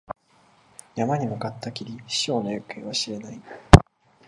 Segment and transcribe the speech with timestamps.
[0.95, 3.39] 山に向かったきり、師匠の行方は知れない。